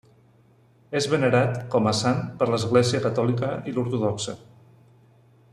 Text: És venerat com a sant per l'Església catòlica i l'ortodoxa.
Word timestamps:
És 0.99 1.07
venerat 1.11 1.59
com 1.75 1.91
a 1.91 1.93
sant 1.99 2.25
per 2.41 2.49
l'Església 2.53 3.05
catòlica 3.07 3.53
i 3.73 3.77
l'ortodoxa. 3.77 4.39